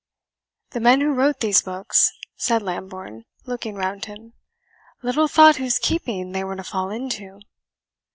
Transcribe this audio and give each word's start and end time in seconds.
"The 0.71 0.79
men 0.79 0.99
who 1.01 1.13
wrote 1.13 1.41
these 1.41 1.61
books," 1.61 2.11
said 2.35 2.63
Lambourne, 2.63 3.25
looking 3.45 3.75
round 3.75 4.05
him, 4.05 4.33
"little 5.03 5.27
thought 5.27 5.57
whose 5.57 5.77
keeping 5.77 6.31
they 6.31 6.43
were 6.43 6.55
to 6.55 6.63
fall 6.63 6.89
into." 6.89 7.39